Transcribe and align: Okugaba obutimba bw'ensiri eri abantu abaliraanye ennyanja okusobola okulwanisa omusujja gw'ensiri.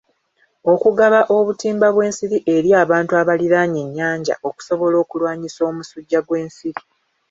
Okugaba 0.73 1.19
obutimba 1.37 1.87
bw'ensiri 1.93 2.37
eri 2.55 2.69
abantu 2.83 3.11
abaliraanye 3.21 3.79
ennyanja 3.85 4.33
okusobola 4.49 4.95
okulwanisa 5.03 5.59
omusujja 5.69 6.19
gw'ensiri. 6.27 6.81